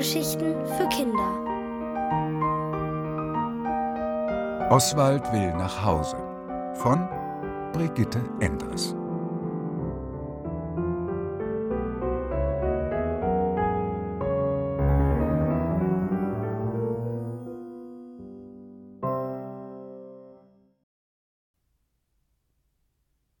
Hörgeschichten 0.00 0.54
für 0.64 0.88
Kinder. 0.88 1.28
Oswald 4.70 5.30
will 5.30 5.52
nach 5.52 5.84
Hause 5.84 6.16
von 6.76 7.06
Brigitte 7.74 8.18
Endres. 8.40 8.94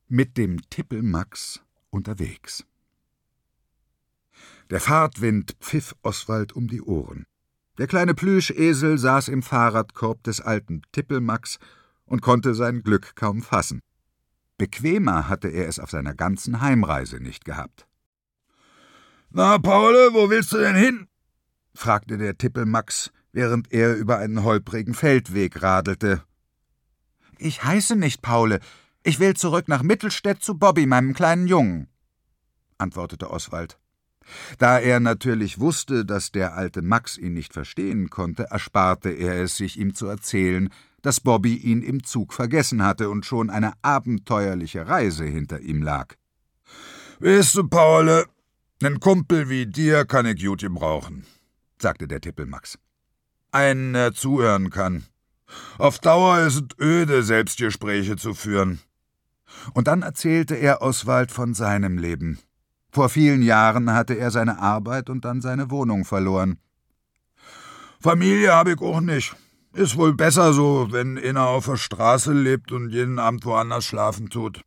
Mit 0.08 0.36
dem 0.36 0.60
Tippelmax 0.68 1.62
unterwegs. 1.88 2.66
Der 4.70 4.80
Fahrtwind 4.80 5.56
pfiff 5.60 5.94
Oswald 6.02 6.52
um 6.52 6.68
die 6.68 6.82
Ohren. 6.82 7.26
Der 7.78 7.86
kleine 7.86 8.14
Plüschesel 8.14 8.98
saß 8.98 9.28
im 9.28 9.42
Fahrradkorb 9.42 10.22
des 10.22 10.40
alten 10.40 10.82
Tippelmax 10.92 11.58
und 12.04 12.22
konnte 12.22 12.54
sein 12.54 12.82
Glück 12.82 13.16
kaum 13.16 13.42
fassen. 13.42 13.80
Bequemer 14.58 15.28
hatte 15.28 15.48
er 15.48 15.68
es 15.68 15.78
auf 15.78 15.90
seiner 15.90 16.14
ganzen 16.14 16.60
Heimreise 16.60 17.20
nicht 17.20 17.44
gehabt. 17.44 17.86
Na, 19.30 19.58
Paul, 19.58 19.94
wo 20.12 20.28
willst 20.28 20.52
du 20.52 20.58
denn 20.58 20.76
hin? 20.76 21.08
fragte 21.74 22.18
der 22.18 22.36
Tippelmax, 22.36 23.10
während 23.32 23.72
er 23.72 23.94
über 23.96 24.18
einen 24.18 24.42
holprigen 24.42 24.92
Feldweg 24.92 25.62
radelte. 25.62 26.22
Ich 27.38 27.64
heiße 27.64 27.96
nicht 27.96 28.22
Paule. 28.22 28.60
Ich 29.02 29.18
will 29.18 29.34
zurück 29.34 29.68
nach 29.68 29.82
Mittelstädt 29.82 30.42
zu 30.42 30.58
Bobby, 30.58 30.84
meinem 30.84 31.14
kleinen 31.14 31.46
Jungen, 31.46 31.88
antwortete 32.76 33.30
Oswald. 33.30 33.78
Da 34.58 34.78
er 34.78 35.00
natürlich 35.00 35.60
wusste, 35.60 36.04
dass 36.04 36.32
der 36.32 36.54
alte 36.54 36.82
Max 36.82 37.16
ihn 37.16 37.34
nicht 37.34 37.52
verstehen 37.52 38.10
konnte, 38.10 38.44
ersparte 38.50 39.10
er 39.10 39.42
es 39.42 39.56
sich, 39.56 39.78
ihm 39.78 39.94
zu 39.94 40.06
erzählen, 40.06 40.70
dass 41.02 41.20
Bobby 41.20 41.56
ihn 41.56 41.82
im 41.82 42.04
Zug 42.04 42.32
vergessen 42.34 42.84
hatte 42.84 43.10
und 43.10 43.24
schon 43.24 43.50
eine 43.50 43.72
abenteuerliche 43.82 44.86
Reise 44.86 45.24
hinter 45.24 45.60
ihm 45.60 45.82
lag. 45.82 46.14
Weißt 47.20 47.56
du, 47.56 47.68
Paul, 47.68 48.26
nen 48.80 49.00
Kumpel 49.00 49.48
wie 49.48 49.66
dir 49.66 50.04
kann 50.04 50.26
ich 50.26 50.44
gut 50.44 50.60
gebrauchen, 50.60 51.26
sagte 51.78 52.06
der 52.06 52.20
Tippelmax. 52.20 52.78
Einen, 53.52 53.94
der 53.94 54.12
zuhören 54.12 54.70
kann. 54.70 55.04
Auf 55.78 55.98
Dauer 55.98 56.40
ist 56.40 56.56
es 56.56 56.78
öde, 56.80 57.22
Selbstgespräche 57.22 58.16
zu 58.16 58.34
führen. 58.34 58.80
Und 59.74 59.88
dann 59.88 60.02
erzählte 60.02 60.54
er 60.54 60.80
Oswald 60.80 61.32
von 61.32 61.54
seinem 61.54 61.98
Leben. 61.98 62.38
Vor 62.92 63.08
vielen 63.08 63.42
Jahren 63.42 63.92
hatte 63.92 64.14
er 64.14 64.30
seine 64.30 64.58
Arbeit 64.58 65.10
und 65.10 65.24
dann 65.24 65.40
seine 65.40 65.70
Wohnung 65.70 66.04
verloren. 66.04 66.58
Familie 68.00 68.52
habe 68.52 68.72
ich 68.72 68.80
auch 68.80 69.00
nicht. 69.00 69.36
Ist 69.72 69.96
wohl 69.96 70.14
besser 70.14 70.52
so, 70.52 70.88
wenn 70.90 71.16
einer 71.16 71.46
auf 71.46 71.66
der 71.66 71.76
Straße 71.76 72.32
lebt 72.32 72.72
und 72.72 72.90
jeden 72.90 73.18
Abend 73.18 73.44
woanders 73.44 73.84
schlafen 73.84 74.28
tut. 74.28 74.62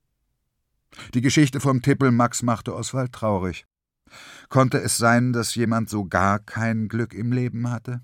Die 1.13 1.21
Geschichte 1.21 1.59
vom 1.59 1.81
Tippelmax 1.81 2.43
machte 2.43 2.73
Oswald 2.73 3.11
traurig. 3.11 3.65
Konnte 4.49 4.79
es 4.79 4.97
sein, 4.97 5.33
dass 5.33 5.55
jemand 5.55 5.89
so 5.89 6.05
gar 6.05 6.39
kein 6.39 6.87
Glück 6.87 7.13
im 7.13 7.31
Leben 7.31 7.69
hatte? 7.69 8.01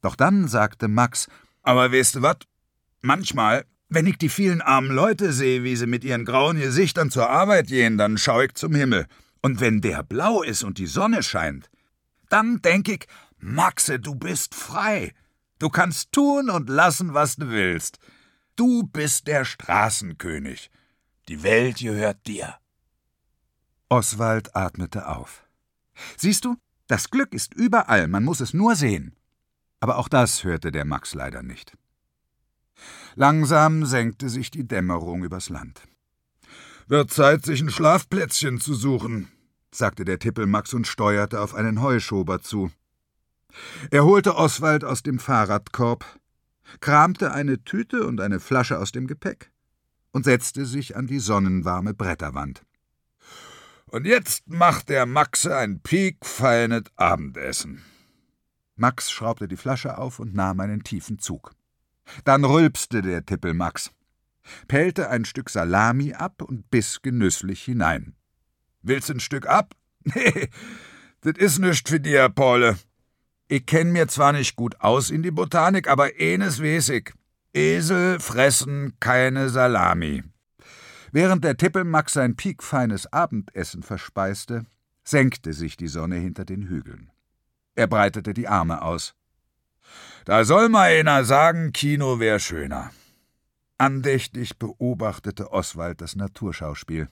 Doch 0.00 0.16
dann 0.16 0.48
sagte 0.48 0.88
Max: 0.88 1.28
Aber 1.62 1.92
weißt 1.92 2.16
du 2.16 2.22
was? 2.22 2.38
Manchmal, 3.00 3.64
wenn 3.88 4.06
ich 4.06 4.18
die 4.18 4.28
vielen 4.28 4.60
armen 4.60 4.90
Leute 4.90 5.32
sehe, 5.32 5.62
wie 5.62 5.76
sie 5.76 5.86
mit 5.86 6.04
ihren 6.04 6.24
grauen 6.24 6.58
Gesichtern 6.58 7.10
zur 7.10 7.28
Arbeit 7.30 7.68
gehen, 7.68 7.98
dann 7.98 8.18
schaue 8.18 8.46
ich 8.46 8.54
zum 8.54 8.74
Himmel. 8.74 9.06
Und 9.42 9.60
wenn 9.60 9.80
der 9.80 10.02
blau 10.02 10.42
ist 10.42 10.64
und 10.64 10.78
die 10.78 10.86
Sonne 10.86 11.22
scheint, 11.22 11.70
dann 12.28 12.60
denk 12.60 12.88
ich, 12.88 13.06
Maxe, 13.38 14.00
du 14.00 14.14
bist 14.14 14.54
frei. 14.54 15.14
Du 15.58 15.68
kannst 15.68 16.12
tun 16.12 16.50
und 16.50 16.68
lassen, 16.68 17.14
was 17.14 17.36
du 17.36 17.48
willst. 17.48 17.98
Du 18.56 18.84
bist 18.84 19.26
der 19.26 19.44
Straßenkönig. 19.44 20.70
Die 21.28 21.42
Welt 21.42 21.78
gehört 21.78 22.26
dir. 22.26 22.56
Oswald 23.88 24.54
atmete 24.56 25.08
auf. 25.08 25.44
Siehst 26.16 26.44
du, 26.44 26.56
das 26.86 27.10
Glück 27.10 27.34
ist 27.34 27.54
überall, 27.54 28.08
man 28.08 28.24
muss 28.24 28.40
es 28.40 28.54
nur 28.54 28.74
sehen. 28.76 29.16
Aber 29.80 29.98
auch 29.98 30.08
das 30.08 30.44
hörte 30.44 30.72
der 30.72 30.84
Max 30.84 31.14
leider 31.14 31.42
nicht. 31.42 31.76
Langsam 33.14 33.84
senkte 33.84 34.28
sich 34.28 34.50
die 34.50 34.66
Dämmerung 34.66 35.24
übers 35.24 35.48
Land. 35.48 35.80
Wird 36.86 37.10
Zeit, 37.10 37.44
sich 37.44 37.60
ein 37.60 37.70
Schlafplätzchen 37.70 38.60
zu 38.60 38.74
suchen, 38.74 39.30
sagte 39.70 40.04
der 40.04 40.18
Tippelmax 40.18 40.74
und 40.74 40.86
steuerte 40.86 41.40
auf 41.40 41.54
einen 41.54 41.80
Heuschober 41.82 42.40
zu. 42.40 42.70
Er 43.90 44.04
holte 44.04 44.36
Oswald 44.36 44.84
aus 44.84 45.02
dem 45.02 45.18
Fahrradkorb, 45.18 46.04
kramte 46.80 47.32
eine 47.32 47.62
Tüte 47.64 48.06
und 48.06 48.20
eine 48.20 48.40
Flasche 48.40 48.78
aus 48.78 48.92
dem 48.92 49.06
Gepäck 49.06 49.50
und 50.12 50.24
setzte 50.24 50.66
sich 50.66 50.96
an 50.96 51.06
die 51.06 51.18
sonnenwarme 51.20 51.94
Bretterwand. 51.94 52.62
Und 53.86 54.04
jetzt 54.04 54.48
macht 54.48 54.90
der 54.90 55.06
Maxe 55.06 55.56
ein 55.56 55.80
piekfeines 55.80 56.84
Abendessen. 56.96 57.82
Max 58.76 59.10
schraubte 59.10 59.48
die 59.48 59.56
Flasche 59.56 59.96
auf 59.98 60.18
und 60.18 60.34
nahm 60.34 60.60
einen 60.60 60.84
tiefen 60.84 61.18
Zug. 61.18 61.52
Dann 62.24 62.44
rülpste 62.44 63.02
der 63.02 63.24
Tippelmax 63.24 63.90
pellte 64.66 65.10
ein 65.10 65.24
Stück 65.24 65.50
Salami 65.50 66.14
ab 66.14 66.42
und 66.42 66.70
biss 66.70 67.02
genüsslich 67.02 67.62
hinein. 67.62 68.14
Willst 68.88 69.10
ein 69.10 69.20
Stück 69.20 69.46
ab? 69.46 69.74
Nee, 70.14 70.48
das 71.20 71.34
is 71.36 71.58
nischt 71.58 71.88
für 71.88 72.00
dir, 72.00 72.30
Paule. 72.30 72.78
Ich 73.48 73.66
kenn 73.66 73.92
mir 73.92 74.08
zwar 74.08 74.32
nicht 74.32 74.56
gut 74.56 74.80
aus 74.80 75.10
in 75.10 75.22
die 75.22 75.30
Botanik, 75.30 75.88
aber 75.88 76.18
enes 76.18 76.60
ich. 76.60 77.12
Esel 77.52 78.20
fressen 78.20 78.94
keine 79.00 79.50
Salami. 79.50 80.22
Während 81.12 81.44
der 81.44 81.56
Tippelmax 81.56 82.14
sein 82.14 82.36
piekfeines 82.36 83.12
Abendessen 83.12 83.82
verspeiste, 83.82 84.64
senkte 85.04 85.52
sich 85.52 85.76
die 85.76 85.88
Sonne 85.88 86.16
hinter 86.16 86.46
den 86.46 86.68
Hügeln. 86.68 87.10
Er 87.74 87.88
breitete 87.88 88.32
die 88.32 88.48
Arme 88.48 88.80
aus. 88.80 89.14
Da 90.24 90.44
soll 90.44 90.68
mal 90.70 90.90
einer 90.90 91.24
sagen, 91.24 91.72
Kino 91.72 92.20
wär 92.20 92.38
schöner. 92.38 92.90
Andächtig 93.76 94.58
beobachtete 94.58 95.52
Oswald 95.52 96.00
das 96.00 96.16
Naturschauspiel. 96.16 97.08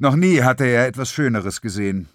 Noch 0.00 0.14
nie 0.14 0.42
hatte 0.42 0.64
er 0.64 0.86
etwas 0.86 1.10
Schöneres 1.10 1.60
gesehen. 1.60 2.08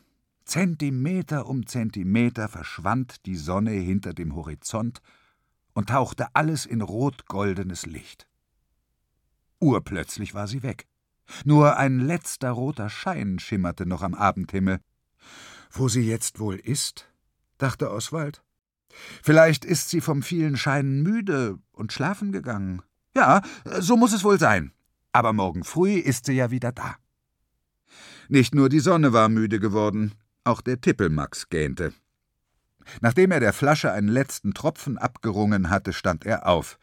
Zentimeter 0.45 1.47
um 1.47 1.67
Zentimeter 1.67 2.47
verschwand 2.47 3.25
die 3.25 3.35
Sonne 3.35 3.71
hinter 3.71 4.13
dem 4.13 4.35
Horizont 4.35 5.01
und 5.73 5.89
tauchte 5.89 6.27
alles 6.33 6.65
in 6.65 6.81
rot-goldenes 6.81 7.85
Licht. 7.85 8.25
Urplötzlich 9.59 10.33
war 10.33 10.47
sie 10.47 10.63
weg. 10.63 10.87
Nur 11.43 11.77
ein 11.77 11.99
letzter 11.99 12.51
roter 12.51 12.89
Schein 12.89 13.39
schimmerte 13.39 13.85
noch 13.85 14.01
am 14.01 14.13
Abendhimmel. 14.13 14.79
Wo 15.69 15.89
sie 15.89 16.07
jetzt 16.07 16.39
wohl 16.39 16.55
ist? 16.55 17.09
dachte 17.57 17.91
Oswald. 17.91 18.43
Vielleicht 19.21 19.65
ist 19.65 19.89
sie 19.89 19.99
vom 19.99 20.21
vielen 20.21 20.55
Scheinen 20.55 21.03
müde 21.03 21.57
und 21.73 21.91
schlafen 21.91 22.31
gegangen. 22.31 22.81
Ja, 23.15 23.41
so 23.79 23.97
muss 23.97 24.13
es 24.13 24.23
wohl 24.23 24.39
sein. 24.39 24.71
Aber 25.11 25.33
morgen 25.33 25.63
früh 25.63 25.95
ist 25.95 26.25
sie 26.25 26.33
ja 26.33 26.49
wieder 26.49 26.71
da. 26.71 26.95
Nicht 28.29 28.55
nur 28.55 28.69
die 28.69 28.79
Sonne 28.79 29.13
war 29.13 29.29
müde 29.29 29.59
geworden, 29.59 30.13
auch 30.43 30.61
der 30.61 30.81
Tippelmax 30.81 31.49
gähnte. 31.49 31.93
Nachdem 33.01 33.31
er 33.31 33.39
der 33.39 33.53
Flasche 33.53 33.91
einen 33.91 34.09
letzten 34.09 34.53
Tropfen 34.53 34.97
abgerungen 34.97 35.69
hatte, 35.69 35.93
stand 35.93 36.25
er 36.25 36.47
auf. 36.47 36.77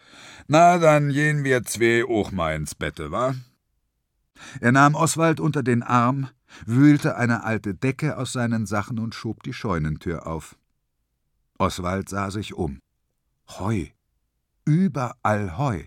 Na, 0.48 0.78
dann 0.78 1.10
gehen 1.10 1.44
wir 1.44 1.64
zwei 1.64 2.04
auch 2.04 2.32
mal 2.32 2.54
ins 2.56 2.74
Bette, 2.74 3.10
wa? 3.10 3.34
Er 4.60 4.72
nahm 4.72 4.94
Oswald 4.94 5.40
unter 5.40 5.62
den 5.62 5.82
Arm, 5.82 6.28
wühlte 6.64 7.16
eine 7.16 7.44
alte 7.44 7.74
Decke 7.74 8.16
aus 8.16 8.32
seinen 8.32 8.66
Sachen 8.66 8.98
und 8.98 9.14
schob 9.14 9.42
die 9.42 9.52
Scheunentür 9.52 10.26
auf. 10.26 10.56
Oswald 11.58 12.08
sah 12.08 12.30
sich 12.30 12.54
um. 12.54 12.80
Heu. 13.48 13.86
Überall 14.64 15.58
Heu. 15.58 15.84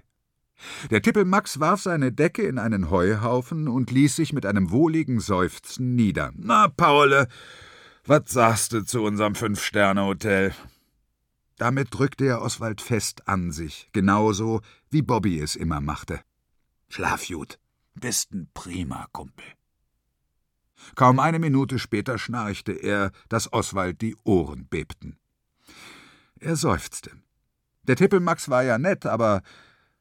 Der 0.91 1.01
Tippelmax 1.01 1.59
warf 1.59 1.81
seine 1.81 2.11
Decke 2.11 2.43
in 2.43 2.57
einen 2.57 2.89
Heuhaufen 2.89 3.67
und 3.67 3.91
ließ 3.91 4.15
sich 4.15 4.33
mit 4.33 4.45
einem 4.45 4.71
wohligen 4.71 5.19
Seufzen 5.19 5.95
nieder. 5.95 6.31
Na, 6.35 6.67
Paule, 6.67 7.27
was 8.05 8.23
sagst 8.27 8.73
du 8.73 8.83
zu 8.83 9.01
unserem 9.03 9.35
Fünf-Sterne-Hotel? 9.35 10.53
Damit 11.57 11.89
drückte 11.91 12.25
er 12.25 12.41
Oswald 12.41 12.81
fest 12.81 13.27
an 13.27 13.51
sich, 13.51 13.89
genauso 13.93 14.61
wie 14.89 15.01
Bobby 15.01 15.39
es 15.39 15.55
immer 15.55 15.81
machte. 15.81 16.19
Schlaf 16.89 17.27
gut, 17.27 17.59
bist 17.95 18.33
ein 18.33 18.49
prima 18.53 19.07
Kumpel. 19.11 19.45
Kaum 20.95 21.19
eine 21.19 21.39
Minute 21.39 21.79
später 21.79 22.17
schnarchte 22.17 22.73
er, 22.73 23.11
dass 23.29 23.51
Oswald 23.53 24.01
die 24.01 24.15
Ohren 24.23 24.67
bebten. 24.67 25.17
Er 26.39 26.55
seufzte. 26.55 27.11
Der 27.83 27.95
Tippelmax 27.95 28.49
war 28.49 28.63
ja 28.63 28.77
nett, 28.77 29.05
aber 29.05 29.41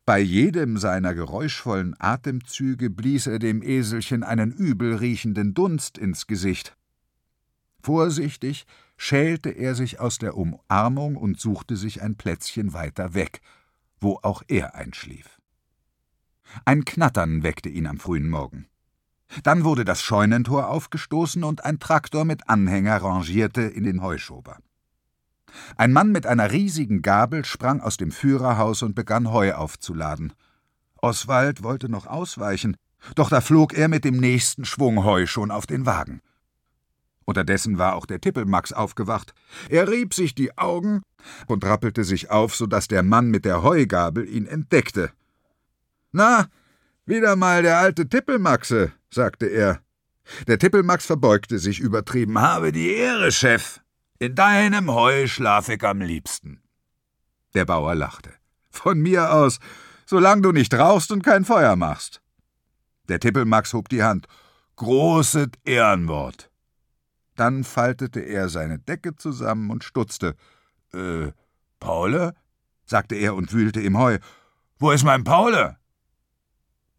bei 0.05 0.19
jedem 0.19 0.79
seiner 0.79 1.15
geräuschvollen 1.15 1.95
Atemzüge 1.99 2.91
blies 2.91 3.29
er 3.29 3.39
dem 3.39 3.63
Eselchen 3.63 4.25
einen 4.25 4.51
übel 4.51 4.97
riechenden 4.97 5.55
Dunst 5.55 5.97
ins 5.97 6.27
Gesicht. 6.27 6.77
Vorsichtig 7.83 8.67
schälte 8.97 9.51
er 9.51 9.75
sich 9.75 10.01
aus 10.01 10.19
der 10.19 10.37
Umarmung 10.37 11.17
und 11.17 11.41
suchte 11.41 11.77
sich 11.77 12.03
ein 12.03 12.17
Plätzchen 12.17 12.73
weiter 12.73 13.15
weg, 13.15 13.41
wo 14.01 14.19
auch 14.23 14.43
er 14.49 14.75
einschlief. 14.75 15.41
Ein 16.65 16.85
Knattern 16.85 17.43
weckte 17.43 17.69
ihn 17.69 17.87
am 17.87 17.99
frühen 17.99 18.29
Morgen. 18.29 18.67
Dann 19.45 19.65
wurde 19.65 19.85
das 19.85 20.03
Scheunentor 20.03 20.69
aufgestoßen 20.69 21.43
und 21.45 21.65
ein 21.65 21.79
Traktor 21.79 22.25
mit 22.25 22.49
Anhänger 22.49 22.97
rangierte 22.99 23.63
in 23.63 23.85
den 23.85 24.03
Heuschober. 24.03 24.59
Ein 25.77 25.93
Mann 25.93 26.13
mit 26.13 26.27
einer 26.27 26.51
riesigen 26.51 27.03
Gabel 27.03 27.45
sprang 27.45 27.81
aus 27.81 27.97
dem 27.97 28.11
Führerhaus 28.11 28.83
und 28.83 28.95
begann 28.95 29.31
Heu 29.33 29.53
aufzuladen. 29.53 30.33
Oswald 30.97 31.63
wollte 31.63 31.89
noch 31.89 32.07
ausweichen, 32.07 32.77
doch 33.15 33.29
da 33.29 33.41
flog 33.41 33.75
er 33.75 33.89
mit 33.89 34.05
dem 34.05 34.19
nächsten 34.19 34.65
Schwung 34.65 35.05
Heu 35.05 35.27
schon 35.27 35.51
auf 35.51 35.67
den 35.67 35.87
Wagen. 35.87 36.21
Unterdessen 37.25 37.79
war 37.79 37.95
auch 37.95 38.07
der 38.07 38.21
Tippelmax 38.21 38.73
aufgewacht. 38.73 39.35
Er 39.69 39.89
rieb 39.89 40.15
sich 40.15 40.35
die 40.35 40.57
Augen 40.59 41.03
und 41.47 41.65
rappelte 41.65 42.05
sich 42.05 42.31
auf, 42.31 42.55
so 42.55 42.67
dass 42.67 42.89
der 42.89 43.03
Mann 43.03 43.31
mit 43.31 43.45
der 43.45 43.63
Heugabel 43.63 44.29
ihn 44.29 44.47
entdeckte. 44.47 45.11
Na, 46.11 46.49
wieder 47.07 47.37
mal 47.37 47.63
der 47.63 47.79
alte 47.79 48.09
Tippelmaxe, 48.09 48.93
sagte 49.11 49.47
er. 49.47 49.81
Der 50.47 50.59
Tippelmax 50.59 51.07
verbeugte 51.07 51.59
sich 51.59 51.81
übertrieben. 51.81 52.41
Habe 52.41 52.73
die 52.73 52.91
Ehre, 52.91 53.33
Chef. 53.33 53.82
In 54.23 54.37
deinem 54.37 54.89
Heu 54.89 55.27
schlaf 55.27 55.69
ich 55.69 55.83
am 55.83 56.01
liebsten. 56.01 56.63
Der 57.55 57.65
Bauer 57.65 57.97
lachte. 57.97 58.33
Von 58.71 59.01
mir 59.01 59.33
aus, 59.33 59.59
solange 60.07 60.43
du 60.43 60.53
nicht 60.53 60.73
rauchst 60.75 61.11
und 61.11 61.25
kein 61.25 61.45
Feuer 61.45 61.75
machst. 61.75 62.23
Der 63.09 63.19
Tippelmax 63.19 63.73
hob 63.73 63.89
die 63.89 64.05
Hand. 64.05 64.29
Großes 64.77 65.49
Ehrenwort. 65.65 66.53
Dann 67.35 67.65
faltete 67.65 68.21
er 68.21 68.49
seine 68.49 68.79
Decke 68.79 69.17
zusammen 69.17 69.71
und 69.71 69.83
stutzte. 69.83 70.37
Äh, 70.95 71.33
Paule? 71.81 72.37
sagte 72.85 73.17
er 73.17 73.35
und 73.35 73.53
wühlte 73.53 73.81
im 73.81 73.99
Heu. 73.99 74.21
Wo 74.79 74.93
ist 74.93 75.03
mein 75.03 75.25
Paule? 75.25 75.79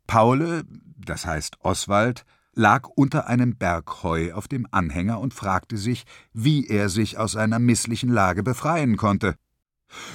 Paule, 0.07 0.65
das 0.97 1.25
heißt 1.25 1.55
Oswald, 1.61 2.25
lag 2.53 2.87
unter 2.87 3.27
einem 3.27 3.55
Berg 3.55 4.03
Heu 4.03 4.33
auf 4.33 4.47
dem 4.47 4.67
Anhänger 4.71 5.19
und 5.19 5.33
fragte 5.33 5.77
sich, 5.77 6.03
wie 6.33 6.67
er 6.67 6.89
sich 6.89 7.17
aus 7.17 7.33
seiner 7.33 7.59
misslichen 7.59 8.09
Lage 8.09 8.43
befreien 8.43 8.97
konnte. 8.97 9.35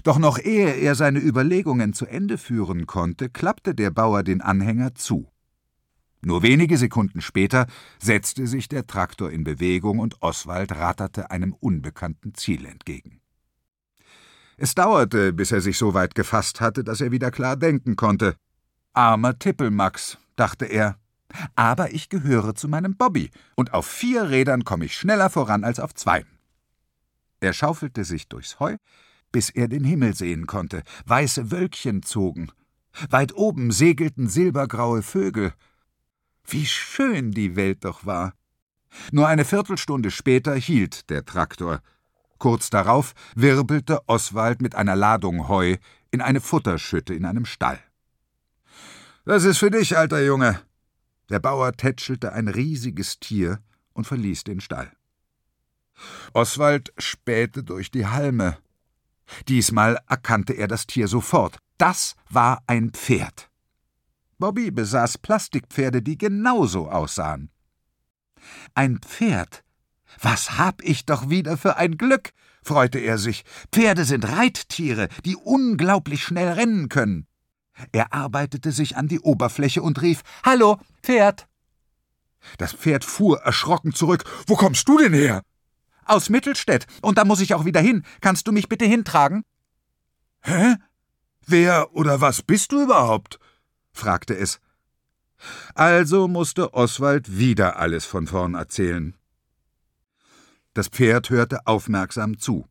Doch 0.02 0.18
noch 0.18 0.38
ehe 0.38 0.74
er 0.74 0.94
seine 0.94 1.20
Überlegungen 1.20 1.92
zu 1.92 2.06
Ende 2.06 2.38
führen 2.38 2.86
konnte, 2.86 3.28
klappte 3.28 3.74
der 3.74 3.90
Bauer 3.90 4.22
den 4.22 4.40
Anhänger 4.40 4.94
zu. 4.94 5.30
Nur 6.20 6.42
wenige 6.42 6.76
Sekunden 6.76 7.20
später 7.20 7.66
setzte 8.00 8.46
sich 8.46 8.68
der 8.68 8.86
Traktor 8.86 9.30
in 9.30 9.44
Bewegung 9.44 10.00
und 10.00 10.20
Oswald 10.20 10.72
ratterte 10.72 11.30
einem 11.30 11.52
unbekannten 11.52 12.34
Ziel 12.34 12.66
entgegen. 12.66 13.20
Es 14.56 14.74
dauerte, 14.74 15.32
bis 15.32 15.52
er 15.52 15.60
sich 15.60 15.78
so 15.78 15.94
weit 15.94 16.16
gefasst 16.16 16.60
hatte, 16.60 16.82
dass 16.82 17.00
er 17.00 17.12
wieder 17.12 17.30
klar 17.30 17.56
denken 17.56 17.94
konnte. 17.94 18.34
Armer 18.92 19.38
Tippelmax, 19.38 20.18
dachte 20.34 20.64
er. 20.64 20.98
Aber 21.56 21.92
ich 21.92 22.08
gehöre 22.08 22.54
zu 22.54 22.68
meinem 22.68 22.96
Bobby, 22.96 23.30
und 23.54 23.74
auf 23.74 23.86
vier 23.86 24.30
Rädern 24.30 24.64
komme 24.64 24.86
ich 24.86 24.96
schneller 24.96 25.30
voran 25.30 25.64
als 25.64 25.80
auf 25.80 25.94
zwei. 25.94 26.24
Er 27.40 27.52
schaufelte 27.52 28.04
sich 28.04 28.28
durchs 28.28 28.58
Heu, 28.58 28.76
bis 29.30 29.50
er 29.50 29.68
den 29.68 29.84
Himmel 29.84 30.14
sehen 30.14 30.46
konnte. 30.46 30.82
Weiße 31.06 31.50
Wölkchen 31.50 32.02
zogen. 32.02 32.50
Weit 33.10 33.34
oben 33.34 33.70
segelten 33.70 34.28
silbergraue 34.28 35.02
Vögel. 35.02 35.52
Wie 36.46 36.66
schön 36.66 37.32
die 37.32 37.54
Welt 37.56 37.84
doch 37.84 38.06
war. 38.06 38.32
Nur 39.12 39.28
eine 39.28 39.44
Viertelstunde 39.44 40.10
später 40.10 40.54
hielt 40.54 41.10
der 41.10 41.24
Traktor. 41.24 41.80
Kurz 42.38 42.70
darauf 42.70 43.14
wirbelte 43.34 44.08
Oswald 44.08 44.62
mit 44.62 44.74
einer 44.74 44.96
Ladung 44.96 45.48
Heu 45.48 45.76
in 46.10 46.20
eine 46.20 46.40
Futterschütte 46.40 47.14
in 47.14 47.26
einem 47.26 47.44
Stall. 47.44 47.78
Das 49.24 49.44
ist 49.44 49.58
für 49.58 49.70
dich, 49.70 49.98
alter 49.98 50.22
Junge. 50.22 50.60
Der 51.30 51.38
Bauer 51.38 51.72
tätschelte 51.72 52.32
ein 52.32 52.48
riesiges 52.48 53.20
Tier 53.20 53.60
und 53.92 54.06
verließ 54.06 54.44
den 54.44 54.60
Stall. 54.60 54.92
Oswald 56.32 56.92
spähte 56.98 57.64
durch 57.64 57.90
die 57.90 58.06
Halme. 58.06 58.58
Diesmal 59.48 59.98
erkannte 60.08 60.54
er 60.54 60.68
das 60.68 60.86
Tier 60.86 61.08
sofort. 61.08 61.58
Das 61.76 62.16
war 62.30 62.62
ein 62.66 62.90
Pferd. 62.90 63.50
Bobby 64.38 64.70
besaß 64.70 65.18
Plastikpferde, 65.18 66.00
die 66.02 66.16
genauso 66.16 66.90
aussahen. 66.90 67.50
Ein 68.74 68.98
Pferd? 68.98 69.64
Was 70.20 70.58
hab 70.58 70.82
ich 70.82 71.04
doch 71.04 71.28
wieder 71.28 71.56
für 71.56 71.76
ein 71.76 71.98
Glück, 71.98 72.32
freute 72.62 72.98
er 72.98 73.18
sich. 73.18 73.44
Pferde 73.72 74.04
sind 74.04 74.28
Reittiere, 74.28 75.08
die 75.24 75.36
unglaublich 75.36 76.22
schnell 76.22 76.52
rennen 76.52 76.88
können. 76.88 77.26
Er 77.92 78.12
arbeitete 78.12 78.72
sich 78.72 78.96
an 78.96 79.08
die 79.08 79.20
Oberfläche 79.20 79.82
und 79.82 80.02
rief 80.02 80.22
Hallo, 80.44 80.78
Pferd. 81.02 81.46
Das 82.56 82.72
Pferd 82.72 83.04
fuhr 83.04 83.40
erschrocken 83.40 83.92
zurück. 83.92 84.24
Wo 84.46 84.56
kommst 84.56 84.88
du 84.88 84.98
denn 84.98 85.12
her? 85.12 85.42
Aus 86.04 86.30
Mittelstädt, 86.30 86.86
und 87.02 87.18
da 87.18 87.24
muss 87.24 87.40
ich 87.40 87.54
auch 87.54 87.64
wieder 87.64 87.80
hin. 87.80 88.04
Kannst 88.20 88.46
du 88.46 88.52
mich 88.52 88.68
bitte 88.68 88.86
hintragen? 88.86 89.42
Hä? 90.40 90.76
Wer 91.46 91.94
oder 91.94 92.20
was 92.20 92.42
bist 92.42 92.72
du 92.72 92.82
überhaupt? 92.82 93.38
fragte 93.92 94.36
es. 94.36 94.60
Also 95.74 96.28
musste 96.28 96.74
Oswald 96.74 97.38
wieder 97.38 97.78
alles 97.78 98.04
von 98.04 98.26
vorn 98.26 98.54
erzählen. 98.54 99.16
Das 100.74 100.88
Pferd 100.88 101.30
hörte 101.30 101.66
aufmerksam 101.66 102.38
zu. 102.38 102.66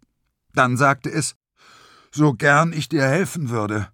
Dann 0.54 0.78
sagte 0.78 1.10
es 1.10 1.36
So 2.12 2.34
gern 2.34 2.74
ich 2.74 2.90
dir 2.90 3.04
helfen 3.04 3.50
würde. 3.50 3.90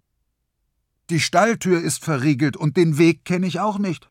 Die 1.10 1.20
Stalltür 1.20 1.82
ist 1.82 2.04
verriegelt 2.04 2.58
und 2.58 2.78
den 2.78 2.98
Weg 2.98 3.26
kenne 3.26 3.48
ich 3.48 3.60
auch 3.60 3.78
nicht. 3.78 4.10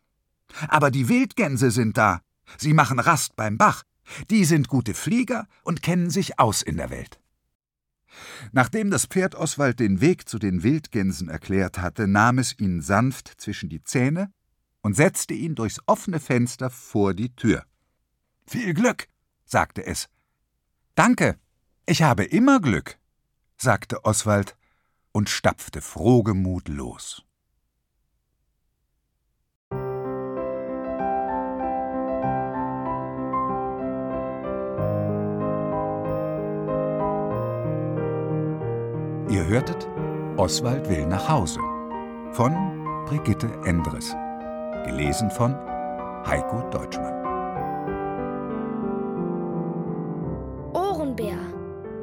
Aber 0.69 0.91
die 0.91 1.09
Wildgänse 1.09 1.71
sind 1.71 1.97
da. 1.97 2.21
Sie 2.59 2.75
machen 2.75 2.99
Rast 2.99 3.37
beim 3.37 3.57
Bach. 3.57 3.85
Die 4.31 4.45
sind 4.45 4.69
gute 4.69 4.95
Flieger 4.95 5.47
und 5.63 5.83
kennen 5.83 6.11
sich 6.11 6.39
aus 6.39 6.63
in 6.63 6.77
der 6.77 6.91
Welt. 6.91 7.19
Nachdem 8.53 8.91
das 8.91 9.07
Pferd 9.07 9.35
Oswald 9.35 9.81
den 9.81 10.01
Weg 10.01 10.29
zu 10.29 10.39
den 10.39 10.63
Wildgänsen 10.63 11.29
erklärt 11.29 11.79
hatte, 11.79 12.07
nahm 12.07 12.39
es 12.39 12.59
ihn 12.59 12.83
sanft 12.83 13.33
zwischen 13.39 13.71
die 13.71 13.83
Zähne 13.83 14.31
und 14.83 14.95
setzte 14.95 15.33
ihn 15.33 15.55
durchs 15.55 15.81
offene 15.87 16.21
Fenster 16.21 16.69
vor 16.69 17.15
die 17.15 17.35
Tür. 17.35 17.65
Viel 18.47 18.75
Glück, 18.75 19.07
sagte 19.45 19.87
es. 19.87 20.09
Danke, 20.95 21.39
ich 21.87 22.03
habe 22.03 22.25
immer 22.25 22.61
Glück, 22.61 22.99
sagte 23.57 24.05
Oswald 24.05 24.57
und 25.13 25.29
stapfte 25.29 25.81
frohgemut 25.81 26.69
los. 26.69 27.23
Ihr 39.29 39.47
hörtet 39.47 39.89
Oswald 40.37 40.89
will 40.89 41.07
nach 41.07 41.29
Hause 41.29 41.61
von 42.33 42.53
Brigitte 43.07 43.49
Endres. 43.65 44.15
Gelesen 44.85 45.31
von 45.31 45.55
Heiko 46.27 46.63
Deutschmann. 46.71 47.15
Ohrenbär. 50.75 51.39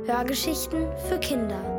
Hörgeschichten 0.06 0.88
für 1.08 1.20
Kinder 1.20 1.79